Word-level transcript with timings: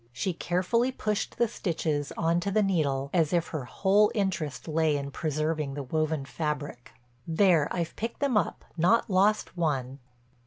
She 0.11 0.33
carefully 0.33 0.91
pushed 0.91 1.37
the 1.37 1.47
stitches 1.47 2.11
on 2.17 2.39
to 2.39 2.49
the 2.49 2.63
needle 2.63 3.11
as 3.13 3.31
if 3.33 3.49
her 3.49 3.65
whole 3.65 4.11
interest 4.15 4.67
lay 4.67 4.97
in 4.97 5.11
preserving 5.11 5.75
the 5.75 5.83
woven 5.83 6.25
fabric. 6.25 6.93
"There 7.27 7.67
I've 7.69 7.95
picked 7.95 8.19
them 8.19 8.35
up, 8.35 8.65
not 8.75 9.11
lost 9.11 9.55
one." 9.55 9.99